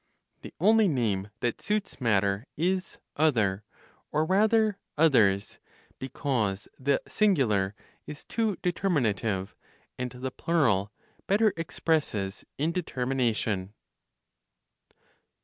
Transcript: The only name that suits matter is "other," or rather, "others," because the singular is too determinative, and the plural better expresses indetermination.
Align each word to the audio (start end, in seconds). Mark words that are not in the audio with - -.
The 0.41 0.51
only 0.59 0.87
name 0.87 1.29
that 1.41 1.61
suits 1.61 2.01
matter 2.01 2.47
is 2.57 2.97
"other," 3.17 3.63
or 4.11 4.25
rather, 4.25 4.79
"others," 4.97 5.59
because 5.99 6.67
the 6.79 6.99
singular 7.07 7.75
is 8.07 8.23
too 8.23 8.57
determinative, 8.63 9.53
and 9.99 10.09
the 10.11 10.31
plural 10.31 10.91
better 11.27 11.53
expresses 11.55 12.43
indetermination. 12.57 13.73